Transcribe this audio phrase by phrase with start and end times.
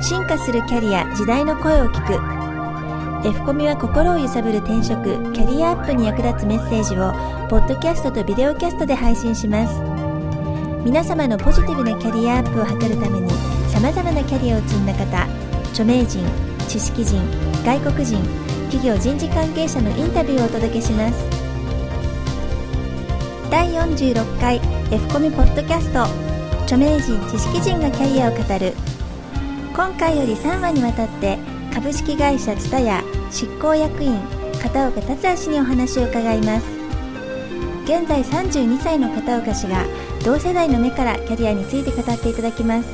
[0.00, 3.28] 進化するキャリア時代の声を聞く。
[3.28, 7.10] F コミは心を揺さぶる転職キャリアアップに役立つメッセージを
[7.48, 9.74] ポッドキャストとビデオキャストで配信します。
[10.84, 13.28] 皆様のポジティブなキャリアアップを図るために
[13.68, 15.26] さまざまなキャリアを積んだ方
[15.70, 16.24] 著名人
[16.68, 17.20] 知識人
[17.64, 18.22] 外国人
[18.70, 21.14] 企業人事関係者のインタビューをお届けします。
[23.50, 24.60] 第46回
[24.92, 26.28] F コミポッドキャスト。
[26.62, 28.74] 著名人知識人がキャリアを語る
[29.74, 31.38] 今回より3話にわたって
[31.72, 34.20] 株式会社蔦屋執行役員
[34.60, 36.66] 片岡達也氏にお話を伺います。
[37.84, 39.86] 現在32歳の片岡氏が
[40.24, 42.88] 同世代の目からキャリアについて語っていただきます。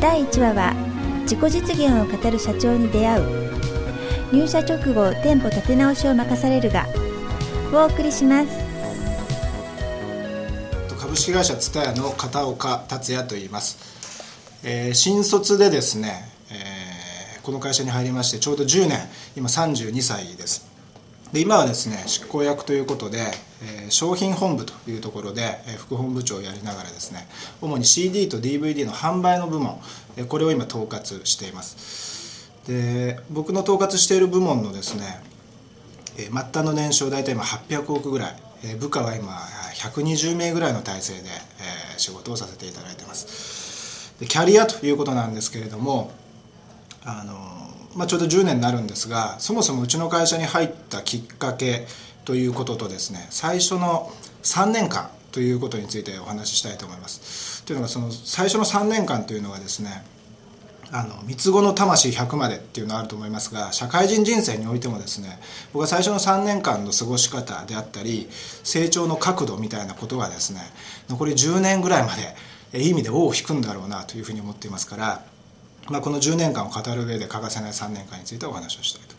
[0.00, 0.74] 第1話は
[1.22, 3.54] 自己実現を語る社長に出会う。
[4.32, 6.86] 入社直後店舗立て直しを任されるが
[7.72, 8.48] お送りします。
[11.00, 13.93] 株式会社蔦屋の片岡達也と言います、
[14.66, 18.98] えー、新卒でですね、えー、この会社に入りましてちょうど10年
[19.36, 20.66] 今32歳です。
[21.34, 23.18] で今はですね執行役ということで、
[23.62, 27.26] えー、商品本部というところで、えー、副本部長をやりながらですね
[27.60, 29.80] 主に CD と DVD の販売の部門、
[30.16, 32.50] えー、これを今統括しています。
[32.66, 35.20] で僕の統括している部門のですね、
[36.16, 39.34] えー、末端の年商大体今800億ぐらい、えー、部下は今
[39.74, 43.63] 120名ぐらいの体制で、えー、仕事をさせていただいてます。
[44.20, 46.12] でキャリアということなんですけれども
[47.04, 47.34] あの、
[47.96, 51.86] まあ、ちょうど10年になるんですがそもそもうちの会社に入ったきっかけ
[52.24, 54.10] ということとですね最初の
[54.42, 57.64] 3年間ということについてお話ししたいと思います。
[57.64, 60.04] というのがその最初の3年間というのはですね
[60.92, 65.40] あの三つ子の魂100までっていうのがあると思いますが社会人人生においてもですね
[65.72, 70.60] 僕は最初の3年間の過ごし方であったり成長の角度みたいなことがですね
[71.08, 72.36] 残り10年ぐらいまで
[72.74, 75.24] いい意味で尾を引くんだろうなというふうに思っていますから、
[75.88, 79.14] まあ、この10年間を語る上で欠かせない3年間についてお話をしたいと。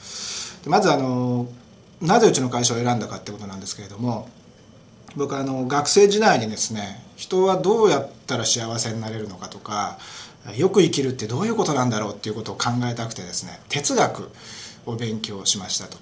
[0.66, 1.48] でまずあの
[2.02, 4.28] なぜうちの会社を選んだかってことなんですけれども
[5.16, 9.98] 僕あの学生時代にですね人はどうやったら幸せになれるのかとか
[10.58, 14.30] よく生きるってどういうことなんだろうっていうことを考えたくてですね哲学
[14.86, 15.98] を勉強しましたと。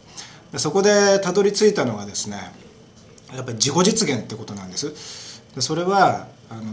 [0.51, 2.37] でそこでたどり着いたのがですね
[3.33, 5.41] やっぱり自己実現ってことなんです。
[5.55, 6.63] でそれはあの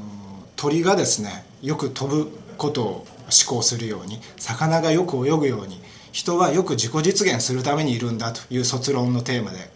[0.60, 3.06] 鳥がですねよく飛ぶことを思
[3.48, 5.80] 考するように魚がよく泳ぐように
[6.12, 9.70] 人はよく自己実現するためにいるんだという卒論のテーマで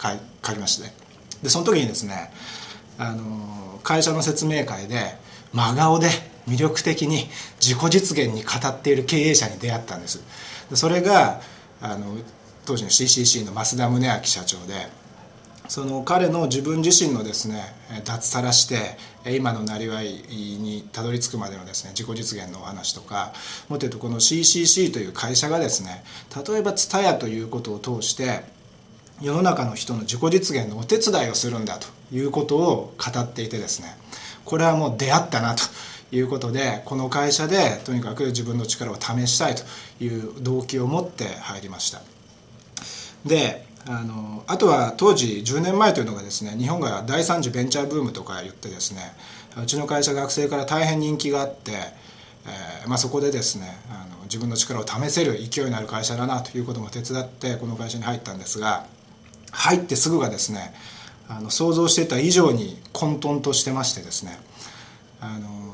[0.44, 0.92] 書きまして。
[1.42, 2.30] でその時にですね
[2.98, 5.16] あの会社の説明会で
[5.54, 6.08] 真顔で
[6.46, 7.28] 魅力的に
[7.60, 10.22] 自己実現に語っている経営者に出会ったんです。
[10.74, 11.40] それが
[11.80, 12.18] あの
[12.66, 14.74] 当時の CCC の増田宗明社長で
[15.68, 18.98] その彼の自分自身のですね脱サラして
[19.30, 23.32] 今のなりわいにたどり着くまでのですね自己実現のお話とか
[23.68, 26.04] もっと言うとこの CCC という会社がですね
[26.46, 28.42] 例えば TSUTAYA ということを通して
[29.22, 33.96] 世の中の人の自己実現のお手伝いをするんだということを語っていてですね
[34.44, 35.62] これはもう出会ったなと。
[36.12, 39.64] いうことでこの会社でとにかく自分の力を試したいと
[40.04, 42.02] いう動機を持って入りました。
[43.24, 49.00] であのあとは当時10年前というのがですね日本が第3次ベンチャーブームとか言ってですね
[49.62, 51.72] うちの会社学生から大変人気があって、
[52.46, 58.86] えーまあ、そこでですねあの自分の力を試せる勢いのある会社だなということも手伝ってこの会社に入ったんですが
[59.52, 60.74] 入ってすぐがですね
[61.28, 64.38] あの想像してた以上に混沌としてましてですね
[65.20, 65.64] あの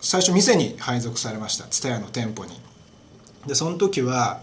[0.00, 1.64] 最初店に配属されました。
[1.64, 2.60] 蔦屋の店舗に。
[3.46, 4.40] でその時は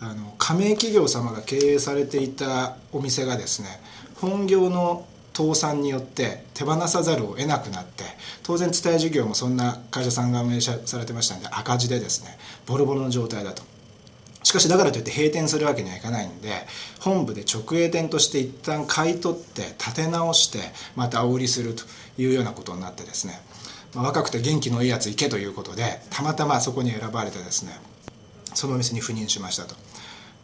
[0.00, 3.68] あの加盟企業様が経営されていたお店がですね
[4.20, 8.04] 本業の倒産によって手放さざるを得なくなって
[8.42, 13.62] 当然伝え事業もそんな会社さんが運営されてましたんで赤字でですねボロボロの状態だと。
[14.42, 16.50] しかしだからといって閉店するわけにはいかないんで
[17.00, 20.60] 本部で直営店として一旦買い取って立て直して
[20.94, 21.82] またお売りすると
[22.16, 23.40] いうようなことになってですね
[23.92, 27.72] 若くて元気のいいやつ行けということでたまたまそこに選ばれてですね
[28.56, 29.74] そのお店に赴任しましたと。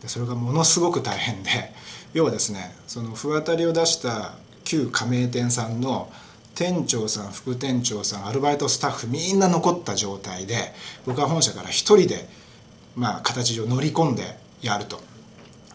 [0.02, 1.50] でそれがものすごく大変で
[2.12, 6.12] 要はですねその不当たりを出した旧加盟店さんの
[6.54, 10.74] 店長さん副店長さんアルバイトスタッフみんな残った状態で
[11.06, 12.28] 僕は本社から一人で
[12.94, 15.00] まあ形上乗り込んでやると。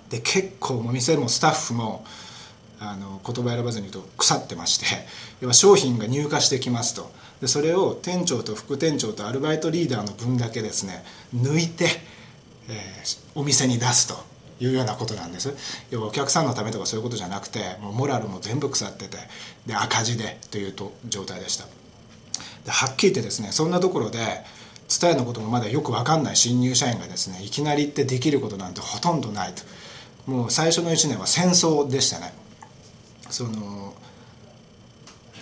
[0.09, 2.05] で結構もう店もスタッフも
[2.79, 4.85] あの言葉選ばずに言うと腐ってまして
[5.41, 7.11] 要は商品が入荷してきますと。
[7.41, 11.03] でそれを店長と副店長とアルバイトリーダーの分だけですね
[11.35, 11.87] 抜いて、
[12.69, 14.15] えー、お店に出すと
[14.59, 15.53] いうようなことなんです。
[15.91, 19.17] 要はお客さんのためとかそういうことじゃなくてもうモラルも全部腐ってて
[19.65, 21.65] で赤字でというと状態でした。
[22.65, 24.19] ではっきり言ってですねそんなところで
[24.99, 29.63] 伝えのこともまだよく分かんない新入社員がですねいきなり行ってできることなんてほとんどないと。
[30.29, 32.33] もう最初の1年は戦争でしたね。
[33.29, 33.93] その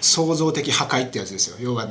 [0.05, 1.57] 創造的破壊ってやつですよ。
[1.59, 1.87] 要は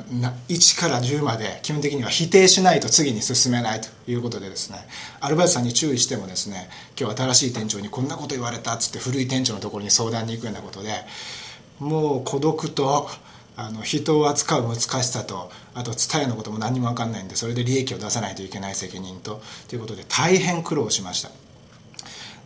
[0.48, 4.86] 1から10まで基本的には否定しないと次に進めないということでですね。
[5.20, 6.68] アルバイトさんに注意してもですね
[6.98, 10.90] 今日新しい店長にこんなこと言われたっつって古い店長のところに相談に行くようなことで
[11.80, 13.08] もう孤独と
[13.56, 21.43] あの人を扱う難しさとあと伝えのことも何も分かんないんでそれで利益を出さないといけない責任とということで大変苦労しました。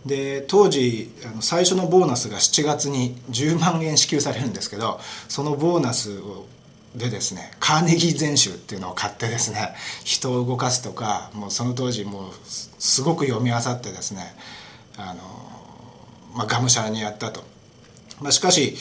[0.07, 6.47] で当時あの最初のボーナスが7月に10万円支給されるんですけどそのボーナスを
[6.95, 9.75] でですねカーネギー全集っていうのを買ってですね
[10.05, 14.35] 人を動かすとかもうその当時もうすごく読み漁ってですね
[14.97, 15.21] あの、
[16.35, 17.45] まあ、がむしゃらにやったと、
[18.21, 18.77] まあ、しかし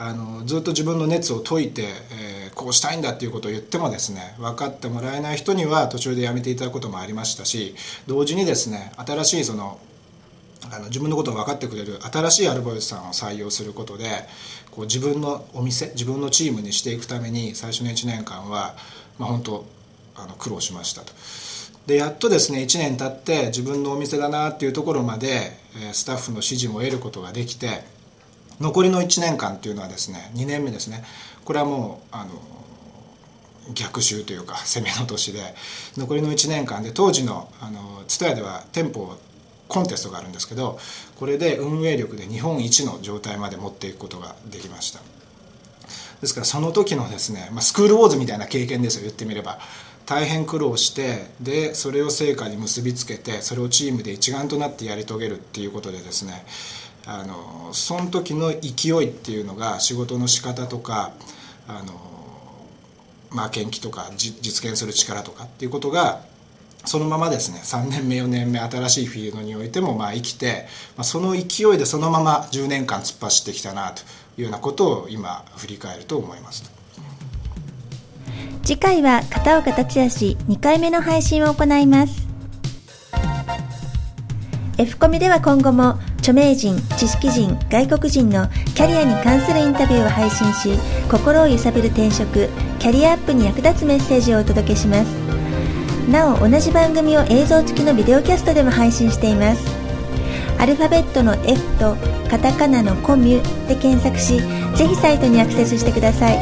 [0.00, 7.74] あのずっと自分の熱を解いて、えー、こうしたいんだっていうことを言ってもですね分かってもらえない人には途中でやめていただくこともありましたし
[8.06, 9.80] 同時にですね新しいその
[10.70, 14.04] あの自分のことを分かってくれる新しいアルバイトさんを採用することで
[14.70, 18.74] こう自分のお店自分のチームにしていくために最初の1年間は、
[19.18, 19.64] まあ、本当
[20.16, 21.12] あの苦労しましたと。
[21.86, 25.58] でやっとですね1年経って自分のお店だなっていうところまで
[25.92, 27.82] スタッフの支持も得ることができて
[28.60, 31.02] 残りの1年間っていうのはですね2年目ですね
[31.46, 32.30] これはもうあの
[33.74, 35.54] 逆襲というか攻めの年で
[35.96, 39.18] 残りの1年間で当時のあの蔦屋では店舗を
[39.68, 40.78] コンテストがあるんですけど
[41.16, 45.00] これで運営力で日本一の状態まで持っていくことができました。
[46.20, 49.58] ですからその時のですね、まあ、スクールウォーズみたいな経験ですよ言ってみれば。
[50.04, 56.46] 大変苦労してでそれを成果に結びつけてそれをチームで一丸となってやり遂げるっていうことでですね。
[57.04, 61.12] あのその時の勢いっていうのが仕事の仕方とか
[61.66, 61.92] あの
[63.30, 66.22] まあ研究とか実現する力とかっていうことが
[66.84, 67.60] そのままですね。
[67.62, 70.66] 3年目4年目新しいフィールドにおいてもまあ生きて、
[70.96, 71.38] まあ、その勢
[71.74, 74.02] いでそのまま10年間突っ走ってきたなと
[74.38, 76.70] いうようなことを今振り返ると思います。
[78.62, 82.28] 次回は片岡達也氏2回目の配信を行います。
[84.78, 90.78] F コミでは今後も著名人、知識人、外国人のキャリアに関するインタビューを配信し
[91.10, 92.48] 心を揺さぶる転職、
[92.78, 95.37] キャリアアップに役立つメッセージをお届けします。
[96.10, 99.62] なお同じ番組を映像付きのビデオキャストでも配信しています。
[100.58, 101.96] アルファベットの F と
[102.30, 104.40] カタカナのコミュで検索し
[104.76, 106.38] ぜひサイトにアクセスしてください。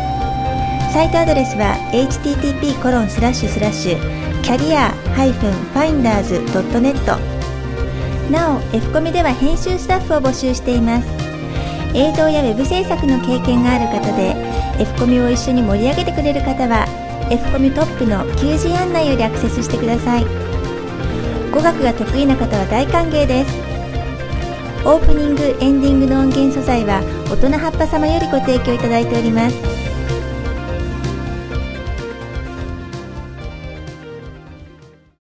[0.92, 7.18] サイトアドレスは http コロンスラッシュスラッシュキャリア -finders.net
[8.30, 11.08] なお F コミでは編集スタッフを募集しています。
[11.94, 14.36] 映像やウェブ制作の経験がある方で
[14.78, 16.86] F コミを一緒に盛り上げてくれる方は
[17.30, 20.24] F コミトップの求人案内よりアクセスしてください。
[21.50, 23.56] 語学が得意な方は大歓迎です。
[24.84, 29.75] オープニングエンディングの音源素材は大人葉っぱ様よりご提供いただいております。